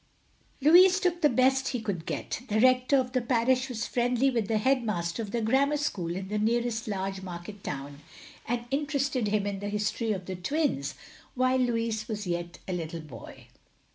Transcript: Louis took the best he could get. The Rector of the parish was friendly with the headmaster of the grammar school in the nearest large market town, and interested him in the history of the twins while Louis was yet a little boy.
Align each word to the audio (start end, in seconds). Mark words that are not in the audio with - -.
Louis 0.61 0.99
took 0.99 1.21
the 1.21 1.29
best 1.29 1.67
he 1.67 1.79
could 1.79 2.07
get. 2.07 2.41
The 2.47 2.59
Rector 2.59 2.97
of 2.97 3.11
the 3.11 3.21
parish 3.21 3.69
was 3.69 3.85
friendly 3.85 4.31
with 4.31 4.47
the 4.47 4.57
headmaster 4.57 5.21
of 5.21 5.29
the 5.29 5.41
grammar 5.41 5.77
school 5.77 6.15
in 6.15 6.27
the 6.27 6.39
nearest 6.39 6.87
large 6.87 7.21
market 7.21 7.63
town, 7.63 7.99
and 8.47 8.65
interested 8.71 9.27
him 9.27 9.45
in 9.45 9.59
the 9.59 9.69
history 9.69 10.11
of 10.11 10.25
the 10.25 10.35
twins 10.35 10.95
while 11.35 11.59
Louis 11.59 12.07
was 12.07 12.25
yet 12.25 12.57
a 12.67 12.73
little 12.73 13.01
boy. 13.01 13.45